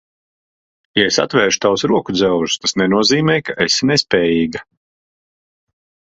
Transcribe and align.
Ja 0.99 1.01
es 1.09 1.17
atvēršu 1.23 1.59
tavus 1.65 1.83
rokudzelžus, 1.91 2.55
tas 2.63 2.73
nenozīmē, 2.81 3.35
ka 3.49 3.55
esi 3.65 3.89
nespējīga. 3.91 4.63